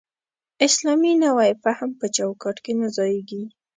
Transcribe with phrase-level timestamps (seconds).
[0.67, 3.43] اسلامي نوی فهم په چوکاټ کې نه ځایېږي.